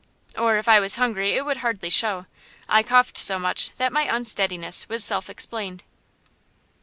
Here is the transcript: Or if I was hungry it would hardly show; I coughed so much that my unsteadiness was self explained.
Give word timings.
Or 0.35 0.57
if 0.57 0.67
I 0.67 0.79
was 0.79 0.95
hungry 0.95 1.33
it 1.37 1.45
would 1.45 1.57
hardly 1.57 1.91
show; 1.91 2.25
I 2.67 2.81
coughed 2.81 3.19
so 3.19 3.37
much 3.37 3.69
that 3.77 3.93
my 3.93 4.05
unsteadiness 4.05 4.89
was 4.89 5.03
self 5.03 5.29
explained. 5.29 5.83